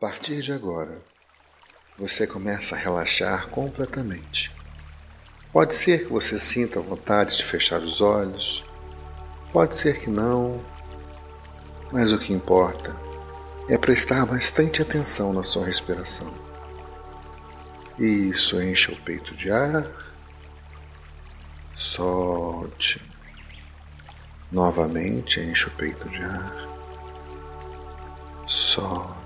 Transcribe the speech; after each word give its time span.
partir 0.00 0.40
de 0.40 0.50
agora, 0.50 0.96
você 1.98 2.26
começa 2.26 2.74
a 2.74 2.78
relaxar 2.78 3.48
completamente. 3.48 4.50
Pode 5.52 5.74
ser 5.74 6.06
que 6.06 6.12
você 6.12 6.40
sinta 6.40 6.80
vontade 6.80 7.36
de 7.36 7.44
fechar 7.44 7.82
os 7.82 8.00
olhos, 8.00 8.64
pode 9.52 9.76
ser 9.76 10.00
que 10.00 10.08
não, 10.08 10.58
mas 11.92 12.12
o 12.12 12.18
que 12.18 12.32
importa 12.32 12.96
é 13.68 13.76
prestar 13.76 14.24
bastante 14.24 14.80
atenção 14.80 15.34
na 15.34 15.42
sua 15.42 15.66
respiração. 15.66 16.32
Isso 17.98 18.60
enche 18.62 18.90
o 18.90 18.96
peito 19.02 19.34
de 19.34 19.50
ar, 19.50 19.86
solte. 21.76 23.02
Novamente 24.50 25.40
enche 25.40 25.66
o 25.66 25.70
peito 25.72 26.08
de 26.08 26.22
ar, 26.22 26.68
solte. 28.48 29.19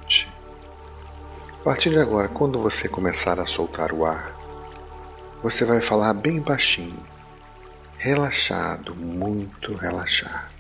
A 1.64 1.72
partir 1.72 1.88
de 1.88 1.98
agora, 1.98 2.28
quando 2.28 2.58
você 2.58 2.90
começar 2.90 3.40
a 3.40 3.46
soltar 3.46 3.90
o 3.90 4.04
ar, 4.04 4.34
você 5.42 5.64
vai 5.64 5.80
falar 5.80 6.12
bem 6.12 6.38
baixinho, 6.38 7.02
relaxado, 7.96 8.94
muito 8.94 9.74
relaxado. 9.74 10.52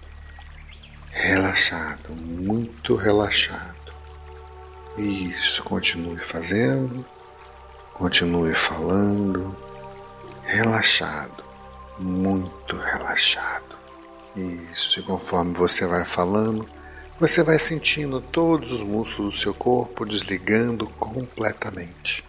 Relaxado, 1.10 2.10
muito 2.10 2.96
relaxado. 2.96 3.92
Isso, 4.96 5.62
continue 5.62 6.16
fazendo, 6.16 7.04
continue 7.92 8.54
falando, 8.54 9.54
relaxado, 10.46 11.44
muito 11.98 12.78
relaxado. 12.78 13.76
Isso, 14.34 15.00
e 15.00 15.02
conforme 15.02 15.52
você 15.52 15.86
vai 15.86 16.06
falando, 16.06 16.66
você 17.18 17.44
vai 17.44 17.58
sentindo 17.60 18.20
todos 18.20 18.72
os 18.72 18.82
músculos 18.82 19.34
do 19.34 19.40
seu 19.40 19.54
corpo 19.54 20.04
desligando 20.04 20.86
completamente. 20.88 22.24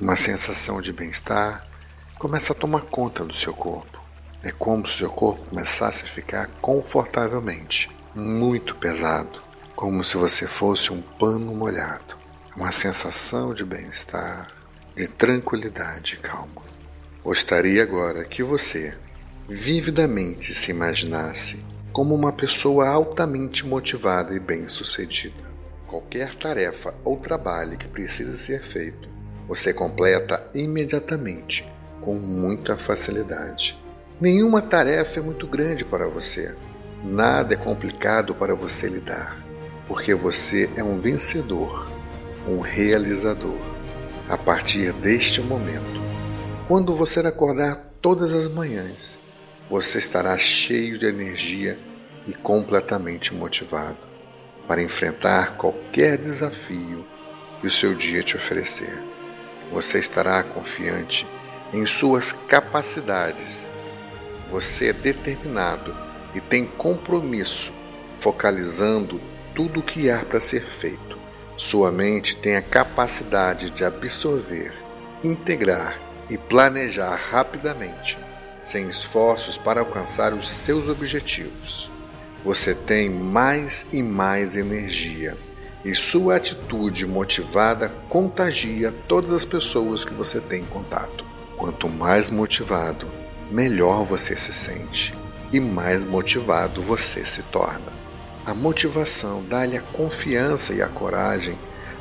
Uma 0.00 0.14
sensação 0.14 0.80
de 0.80 0.92
bem-estar 0.92 1.66
começa 2.16 2.52
a 2.52 2.56
tomar 2.56 2.82
conta 2.82 3.24
do 3.24 3.34
seu 3.34 3.52
corpo. 3.52 4.00
É 4.44 4.52
como 4.52 4.86
se 4.86 4.94
o 4.94 4.98
seu 4.98 5.10
corpo 5.10 5.48
começasse 5.48 6.04
a 6.04 6.08
ficar 6.08 6.46
confortavelmente, 6.60 7.90
muito 8.14 8.76
pesado, 8.76 9.42
como 9.74 10.04
se 10.04 10.16
você 10.16 10.46
fosse 10.46 10.92
um 10.92 11.02
pano 11.02 11.52
molhado. 11.52 12.16
Uma 12.56 12.70
sensação 12.70 13.52
de 13.52 13.64
bem-estar, 13.64 14.48
de 14.94 15.08
tranquilidade 15.08 16.14
e 16.14 16.18
calma. 16.18 16.62
Gostaria 17.24 17.82
agora 17.82 18.24
que 18.24 18.42
você 18.42 18.96
vividamente 19.48 20.54
se 20.54 20.70
imaginasse 20.70 21.64
como 21.96 22.14
uma 22.14 22.30
pessoa 22.30 22.86
altamente 22.86 23.66
motivada 23.66 24.34
e 24.34 24.38
bem-sucedida. 24.38 25.50
Qualquer 25.86 26.34
tarefa 26.34 26.94
ou 27.02 27.16
trabalho 27.16 27.78
que 27.78 27.88
precise 27.88 28.36
ser 28.36 28.62
feito, 28.62 29.08
você 29.48 29.72
completa 29.72 30.46
imediatamente, 30.54 31.66
com 32.02 32.12
muita 32.12 32.76
facilidade. 32.76 33.82
Nenhuma 34.20 34.60
tarefa 34.60 35.20
é 35.20 35.22
muito 35.22 35.46
grande 35.46 35.86
para 35.86 36.06
você. 36.06 36.54
Nada 37.02 37.54
é 37.54 37.56
complicado 37.56 38.34
para 38.34 38.54
você 38.54 38.90
lidar, 38.90 39.42
porque 39.88 40.14
você 40.14 40.68
é 40.76 40.84
um 40.84 41.00
vencedor, 41.00 41.90
um 42.46 42.60
realizador. 42.60 43.58
A 44.28 44.36
partir 44.36 44.92
deste 44.92 45.40
momento, 45.40 46.02
quando 46.68 46.94
você 46.94 47.20
acordar 47.20 47.90
todas 48.02 48.34
as 48.34 48.50
manhãs, 48.50 49.18
você 49.68 49.98
estará 49.98 50.38
cheio 50.38 50.98
de 50.98 51.06
energia 51.06 51.78
e 52.26 52.32
completamente 52.32 53.34
motivado 53.34 53.98
para 54.66 54.82
enfrentar 54.82 55.56
qualquer 55.56 56.16
desafio 56.16 57.04
que 57.60 57.66
o 57.66 57.70
seu 57.70 57.94
dia 57.94 58.22
te 58.22 58.36
oferecer. 58.36 59.02
Você 59.72 59.98
estará 59.98 60.42
confiante 60.42 61.26
em 61.72 61.84
suas 61.86 62.32
capacidades. 62.32 63.68
Você 64.50 64.88
é 64.88 64.92
determinado 64.92 65.96
e 66.34 66.40
tem 66.40 66.66
compromisso, 66.66 67.72
focalizando 68.20 69.20
tudo 69.54 69.80
o 69.80 69.82
que 69.82 70.10
há 70.10 70.24
para 70.24 70.40
ser 70.40 70.62
feito. 70.62 71.18
Sua 71.56 71.90
mente 71.90 72.36
tem 72.36 72.56
a 72.56 72.62
capacidade 72.62 73.70
de 73.70 73.84
absorver, 73.84 74.72
integrar 75.24 75.98
e 76.28 76.36
planejar 76.36 77.16
rapidamente 77.16 78.25
sem 78.66 78.88
esforços 78.88 79.56
para 79.56 79.78
alcançar 79.78 80.34
os 80.34 80.50
seus 80.50 80.88
objetivos. 80.88 81.88
Você 82.44 82.74
tem 82.74 83.08
mais 83.08 83.86
e 83.92 84.02
mais 84.02 84.56
energia 84.56 85.38
e 85.84 85.94
sua 85.94 86.34
atitude 86.34 87.06
motivada 87.06 87.88
contagia 88.08 88.92
todas 89.06 89.30
as 89.30 89.44
pessoas 89.44 90.04
que 90.04 90.12
você 90.12 90.40
tem 90.40 90.64
contato. 90.64 91.24
Quanto 91.56 91.88
mais 91.88 92.28
motivado, 92.28 93.06
melhor 93.52 94.04
você 94.04 94.36
se 94.36 94.52
sente 94.52 95.14
e 95.52 95.60
mais 95.60 96.04
motivado 96.04 96.82
você 96.82 97.24
se 97.24 97.44
torna. 97.44 97.94
A 98.44 98.52
motivação 98.52 99.44
dá-lhe 99.44 99.76
a 99.76 99.82
confiança 99.82 100.74
e 100.74 100.82
a 100.82 100.88
coragem 100.88 101.56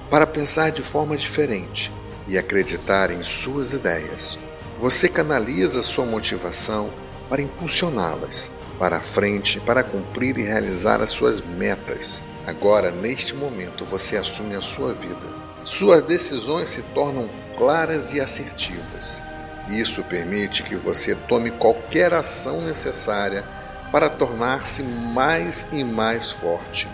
para 0.09 0.25
pensar 0.25 0.71
de 0.71 0.81
forma 0.81 1.15
diferente 1.15 1.91
e 2.27 2.39
acreditar 2.39 3.11
em 3.11 3.21
suas 3.21 3.73
ideias. 3.73 4.39
Você 4.85 5.09
canaliza 5.09 5.81
sua 5.81 6.05
motivação 6.05 6.93
para 7.27 7.41
impulsioná-las 7.41 8.51
para 8.77 8.97
a 8.97 9.01
frente, 9.01 9.59
para 9.59 9.83
cumprir 9.83 10.37
e 10.37 10.43
realizar 10.43 11.01
as 11.01 11.09
suas 11.09 11.41
metas. 11.41 12.21
Agora, 12.45 12.91
neste 12.91 13.33
momento, 13.33 13.83
você 13.83 14.15
assume 14.15 14.55
a 14.55 14.61
sua 14.61 14.93
vida. 14.93 15.25
Suas 15.63 16.03
decisões 16.03 16.69
se 16.69 16.83
tornam 16.93 17.27
claras 17.57 18.13
e 18.13 18.21
assertivas. 18.21 19.23
Isso 19.71 20.03
permite 20.03 20.61
que 20.61 20.75
você 20.75 21.15
tome 21.15 21.49
qualquer 21.49 22.13
ação 22.13 22.61
necessária 22.61 23.43
para 23.91 24.07
tornar-se 24.07 24.83
mais 24.83 25.65
e 25.71 25.83
mais 25.83 26.31
forte 26.31 26.87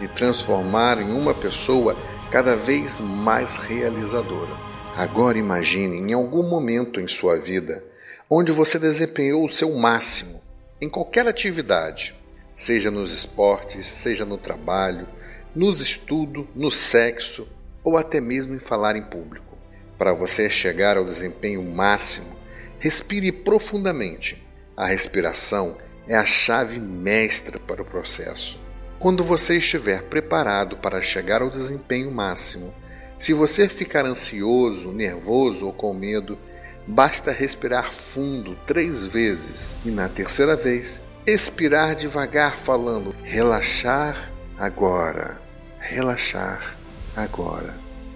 e 0.00 0.08
transformar 0.08 1.00
em 1.00 1.12
uma 1.12 1.32
pessoa 1.32 1.94
cada 2.28 2.56
vez 2.56 2.98
mais 2.98 3.56
realizadora. 3.56 4.65
Agora 4.96 5.36
imagine 5.36 5.98
em 5.98 6.14
algum 6.14 6.42
momento 6.42 6.98
em 6.98 7.06
sua 7.06 7.38
vida 7.38 7.84
onde 8.30 8.50
você 8.50 8.78
desempenhou 8.78 9.44
o 9.44 9.48
seu 9.48 9.74
máximo 9.74 10.42
em 10.80 10.88
qualquer 10.88 11.28
atividade, 11.28 12.14
seja 12.54 12.90
nos 12.90 13.12
esportes, 13.12 13.86
seja 13.86 14.24
no 14.24 14.38
trabalho, 14.38 15.06
nos 15.54 15.82
estudos, 15.82 16.46
no 16.54 16.70
sexo 16.70 17.46
ou 17.84 17.98
até 17.98 18.22
mesmo 18.22 18.54
em 18.54 18.58
falar 18.58 18.96
em 18.96 19.02
público. 19.02 19.58
Para 19.98 20.14
você 20.14 20.48
chegar 20.48 20.96
ao 20.96 21.04
desempenho 21.04 21.62
máximo, 21.62 22.34
respire 22.78 23.30
profundamente. 23.30 24.42
A 24.74 24.86
respiração 24.86 25.76
é 26.08 26.16
a 26.16 26.24
chave 26.24 26.80
mestra 26.80 27.60
para 27.60 27.82
o 27.82 27.86
processo. 27.86 28.58
Quando 28.98 29.22
você 29.22 29.58
estiver 29.58 30.04
preparado 30.04 30.78
para 30.78 31.02
chegar 31.02 31.42
ao 31.42 31.50
desempenho 31.50 32.10
máximo, 32.10 32.74
se 33.18 33.32
você 33.32 33.68
ficar 33.68 34.04
ansioso, 34.04 34.92
nervoso 34.92 35.66
ou 35.66 35.72
com 35.72 35.94
medo, 35.94 36.38
basta 36.86 37.32
respirar 37.32 37.92
fundo 37.92 38.56
três 38.66 39.02
vezes 39.02 39.74
e, 39.84 39.90
na 39.90 40.08
terceira 40.08 40.54
vez, 40.54 41.00
expirar 41.26 41.94
devagar, 41.94 42.58
falando: 42.58 43.14
relaxar 43.22 44.30
agora, 44.58 45.40
relaxar 45.78 46.76
agora. 47.16 47.74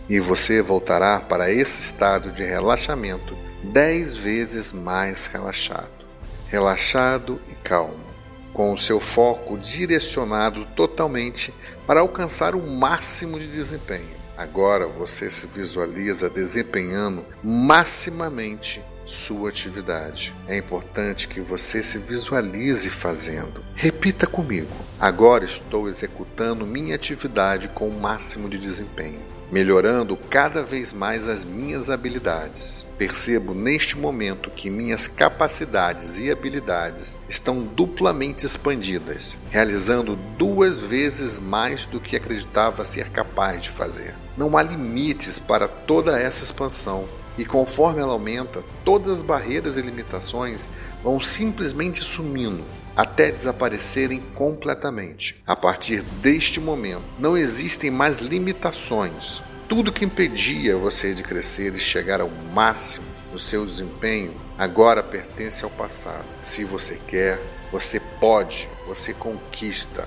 E 0.08 0.20
você 0.20 0.60
voltará 0.60 1.20
para 1.20 1.50
esse 1.50 1.80
estado 1.80 2.30
de 2.32 2.44
relaxamento 2.44 3.36
dez 3.62 4.16
vezes 4.16 4.72
mais 4.72 5.26
relaxado, 5.26 6.06
relaxado 6.48 7.40
e 7.48 7.54
calmo, 7.54 8.04
com 8.52 8.72
o 8.72 8.78
seu 8.78 9.00
foco 9.00 9.56
direcionado 9.56 10.66
totalmente 10.76 11.54
para 11.86 12.00
alcançar 12.00 12.54
o 12.54 12.66
máximo 12.66 13.38
de 13.38 13.46
desempenho. 13.46 14.19
Agora 14.40 14.86
você 14.86 15.30
se 15.30 15.46
visualiza 15.46 16.30
desempenhando 16.30 17.26
maximamente 17.44 18.82
sua 19.04 19.50
atividade. 19.50 20.32
É 20.48 20.56
importante 20.56 21.28
que 21.28 21.42
você 21.42 21.82
se 21.82 21.98
visualize 21.98 22.88
fazendo. 22.88 23.62
Repita 23.74 24.26
comigo. 24.26 24.74
Agora 24.98 25.44
estou 25.44 25.90
executando 25.90 26.66
minha 26.66 26.94
atividade 26.94 27.68
com 27.68 27.86
o 27.86 28.00
máximo 28.00 28.48
de 28.48 28.56
desempenho 28.56 29.20
melhorando 29.50 30.16
cada 30.16 30.62
vez 30.62 30.92
mais 30.92 31.28
as 31.28 31.44
minhas 31.44 31.90
habilidades. 31.90 32.86
Percebo 32.96 33.54
neste 33.54 33.98
momento 33.98 34.50
que 34.50 34.70
minhas 34.70 35.08
capacidades 35.08 36.18
e 36.18 36.30
habilidades 36.30 37.18
estão 37.28 37.62
duplamente 37.62 38.46
expandidas, 38.46 39.36
realizando 39.50 40.16
duas 40.36 40.78
vezes 40.78 41.38
mais 41.38 41.86
do 41.86 42.00
que 42.00 42.16
acreditava 42.16 42.84
ser 42.84 43.10
capaz 43.10 43.62
de 43.62 43.70
fazer. 43.70 44.14
Não 44.36 44.56
há 44.56 44.62
limites 44.62 45.38
para 45.38 45.66
toda 45.66 46.18
essa 46.18 46.44
expansão. 46.44 47.08
E 47.38 47.44
conforme 47.44 48.00
ela 48.00 48.12
aumenta, 48.12 48.62
todas 48.84 49.12
as 49.12 49.22
barreiras 49.22 49.76
e 49.76 49.82
limitações 49.82 50.70
vão 51.02 51.20
simplesmente 51.20 52.00
sumindo 52.00 52.64
até 53.00 53.32
desaparecerem 53.32 54.20
completamente. 54.34 55.42
A 55.46 55.56
partir 55.56 56.02
deste 56.02 56.60
momento, 56.60 57.02
não 57.18 57.34
existem 57.34 57.90
mais 57.90 58.18
limitações. 58.18 59.42
Tudo 59.66 59.90
que 59.90 60.04
impedia 60.04 60.76
você 60.76 61.14
de 61.14 61.22
crescer 61.22 61.74
e 61.74 61.78
chegar 61.78 62.20
ao 62.20 62.28
máximo 62.28 63.06
no 63.32 63.38
seu 63.38 63.64
desempenho 63.64 64.34
agora 64.58 65.02
pertence 65.02 65.64
ao 65.64 65.70
passado. 65.70 66.26
Se 66.42 66.62
você 66.62 67.00
quer, 67.06 67.40
você 67.72 67.98
pode, 67.98 68.68
você 68.86 69.14
conquista. 69.14 70.06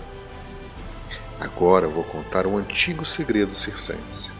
Agora 1.39 1.87
vou 1.87 2.03
contar 2.03 2.45
um 2.45 2.59
antigo 2.59 3.07
segredo 3.07 3.55
circense. 3.55 4.31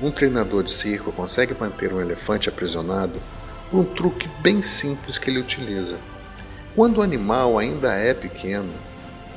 Um 0.00 0.10
treinador 0.10 0.62
de 0.62 0.70
circo 0.70 1.12
consegue 1.12 1.54
manter 1.60 1.92
um 1.92 2.00
elefante 2.00 2.48
aprisionado 2.48 3.20
por 3.70 3.80
um 3.80 3.84
truque 3.84 4.30
bem 4.40 4.62
simples 4.62 5.18
que 5.18 5.28
ele 5.28 5.40
utiliza. 5.40 5.98
Quando 6.74 6.98
o 6.98 7.02
animal 7.02 7.58
ainda 7.58 7.92
é 7.92 8.14
pequeno, 8.14 8.72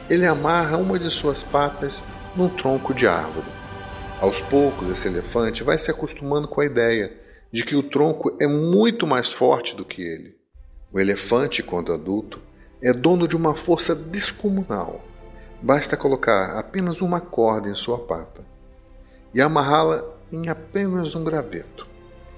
ele 0.10 0.26
amarra 0.26 0.78
uma 0.78 0.98
de 0.98 1.10
suas 1.10 1.44
patas 1.44 2.02
num 2.34 2.48
tronco 2.48 2.94
de 2.94 3.06
árvore. 3.06 3.48
Aos 4.22 4.40
poucos, 4.40 4.90
esse 4.90 5.10
elefante 5.10 5.62
vai 5.62 5.78
se 5.78 5.92
acostumando 5.92 6.48
com 6.48 6.62
a 6.62 6.66
ideia 6.66 7.12
de 7.52 7.66
que 7.66 7.76
o 7.76 7.84
tronco 7.84 8.38
é 8.40 8.48
muito 8.48 9.06
mais 9.06 9.34
forte 9.34 9.76
do 9.76 9.84
que 9.84 10.02
ele. 10.02 10.38
O 10.94 11.00
elefante, 11.00 11.62
quando 11.62 11.92
adulto, 11.92 12.40
é 12.82 12.94
dono 12.94 13.28
de 13.28 13.36
uma 13.36 13.54
força 13.54 13.94
descomunal. 13.94 15.04
Basta 15.62 15.98
colocar 15.98 16.58
apenas 16.58 17.02
uma 17.02 17.20
corda 17.20 17.68
em 17.68 17.76
sua 17.76 18.00
pata 18.00 18.46
e 19.34 19.42
amarrá-la 19.42 20.06
em 20.32 20.48
apenas 20.48 21.16
um 21.16 21.24
graveto, 21.24 21.86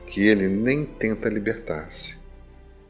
que 0.07 0.25
ele 0.25 0.47
nem 0.47 0.83
tenta 0.85 1.29
libertar-se 1.29 2.26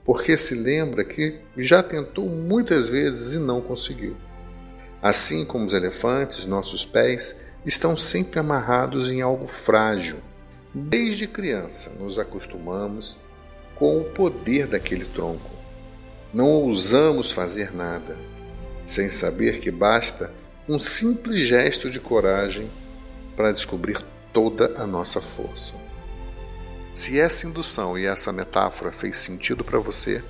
porque 0.07 0.37
se 0.37 0.55
lembra 0.55 1.03
que 1.03 1.41
já 1.57 1.83
tentou 1.83 2.29
muitas 2.29 2.87
vezes 2.87 3.33
e 3.33 3.39
não 3.39 3.59
conseguiu. 3.59 4.15
Assim 5.01 5.43
como 5.43 5.65
os 5.65 5.73
elefantes, 5.73 6.45
nossos 6.45 6.85
pés 6.85 7.43
estão 7.65 7.97
sempre 7.97 8.39
amarrados 8.39 9.11
em 9.11 9.21
algo 9.21 9.45
frágil. 9.45 10.19
Desde 10.73 11.27
criança 11.27 11.89
nos 11.99 12.17
acostumamos 12.17 13.19
com 13.75 13.99
o 13.99 14.05
poder 14.05 14.65
daquele 14.65 15.03
tronco. 15.03 15.51
Não 16.33 16.47
ousamos 16.47 17.29
fazer 17.33 17.75
nada, 17.75 18.15
sem 18.85 19.09
saber 19.09 19.59
que 19.59 19.69
basta 19.69 20.33
um 20.69 20.79
simples 20.79 21.45
gesto 21.45 21.89
de 21.89 21.99
coragem 21.99 22.69
para 23.35 23.51
descobrir 23.51 24.01
toda 24.31 24.81
a 24.81 24.87
nossa 24.87 25.19
força. 25.19 25.75
Se 26.97 27.19
essa 27.19 27.45
indução 27.45 27.95
e 27.95 28.07
essa 28.07 28.33
metáfora 28.33 28.91
fez 28.91 29.17
sentido 29.17 29.63
para 29.63 29.77
você, 29.77 30.23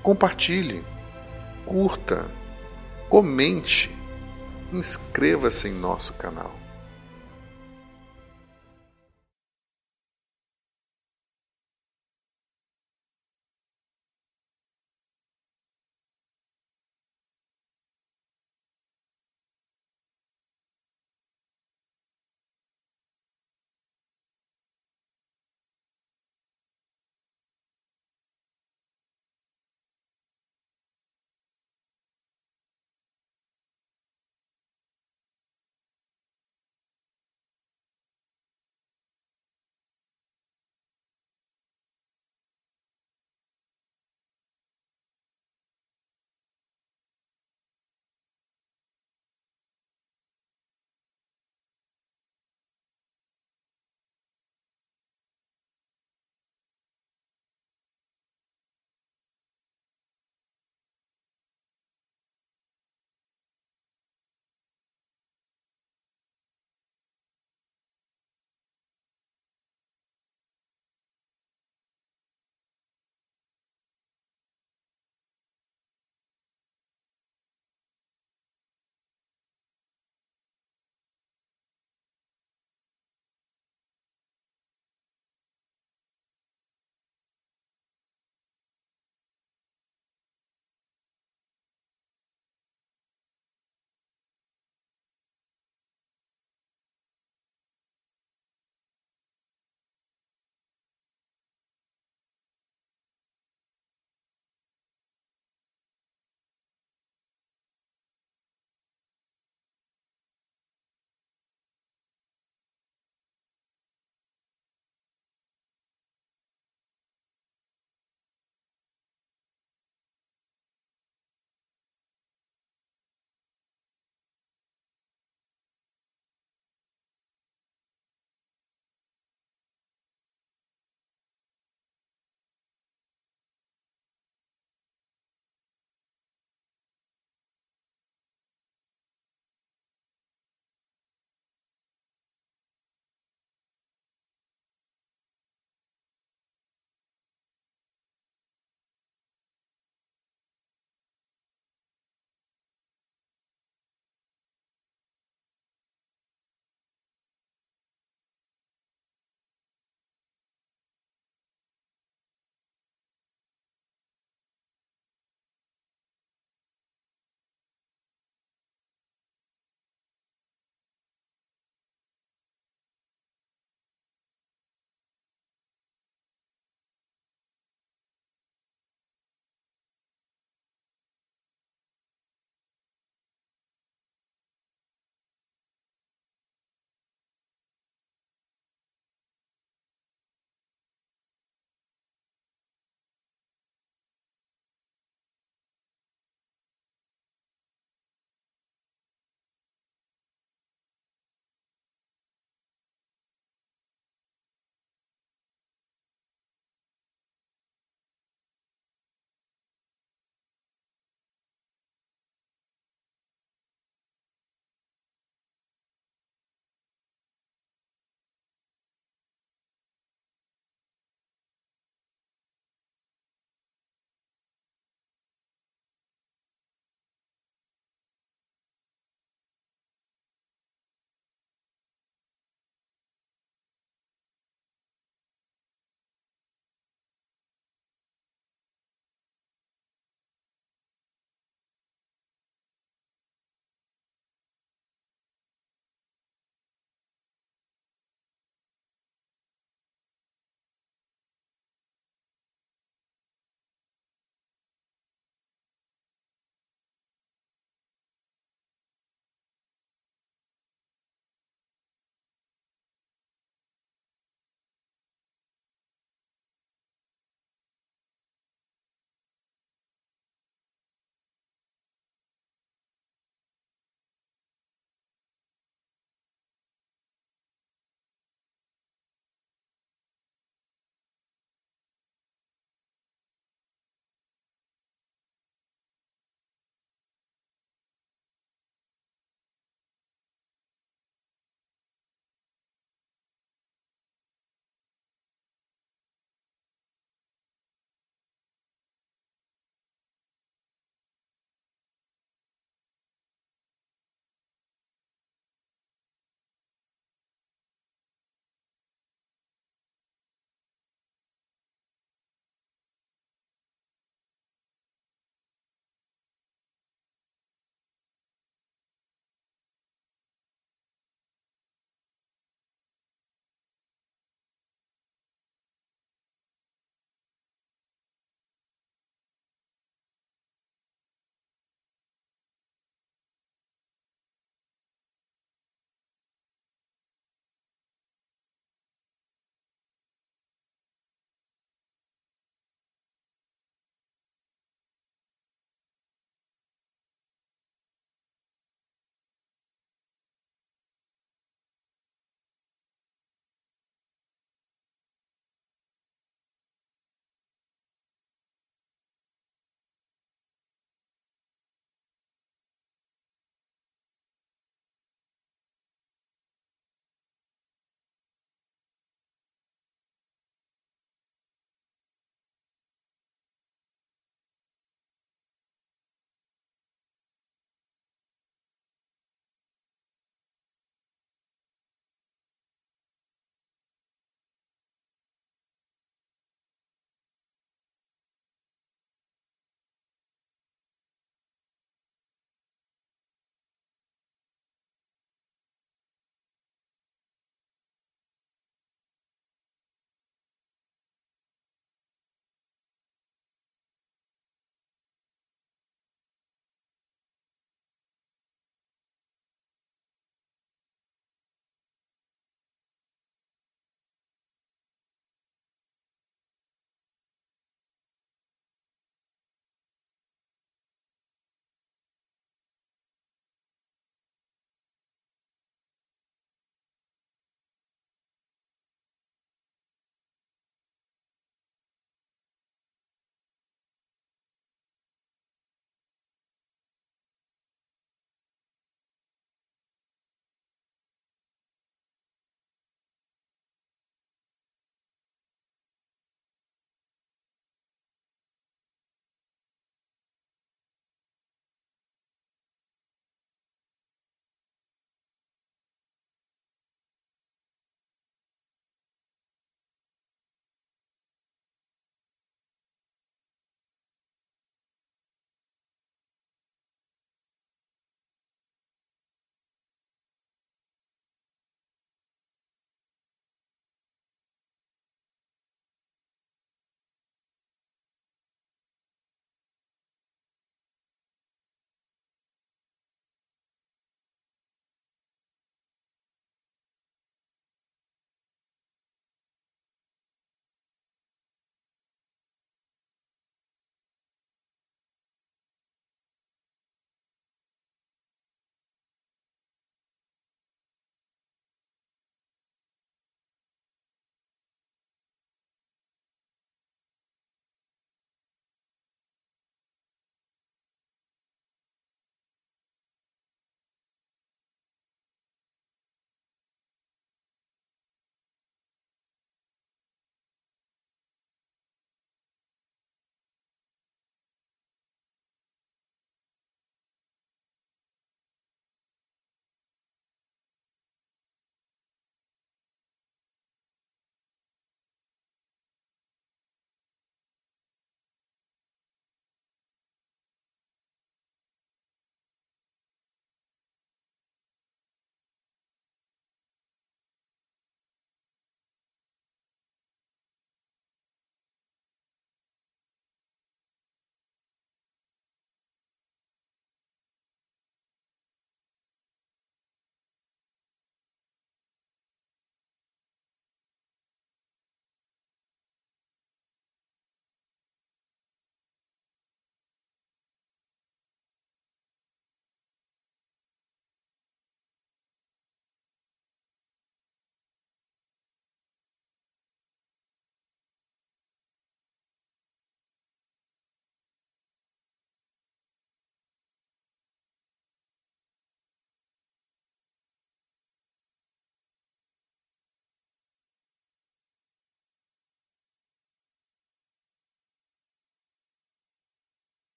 compartilhe, 0.00 0.84
curta, 1.66 2.30
comente, 3.08 3.90
inscreva-se 4.72 5.66
em 5.66 5.72
nosso 5.72 6.12
canal. 6.12 6.61